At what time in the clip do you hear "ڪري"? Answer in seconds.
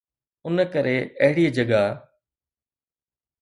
0.73-0.97